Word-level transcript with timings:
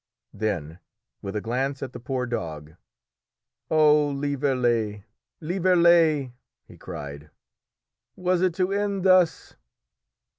Then, 0.33 0.79
with 1.21 1.35
a 1.35 1.41
glance 1.41 1.83
at 1.83 1.93
the 1.93 1.99
poor 1.99 2.25
dog 2.25 2.73
"Oh! 3.69 4.07
Lieverlé, 4.11 5.03
Lieverlé!" 5.43 6.31
he 6.65 6.75
cried, 6.75 7.29
"was 8.15 8.41
it 8.41 8.55
to 8.55 8.73
end 8.73 9.03
thus? 9.03 9.55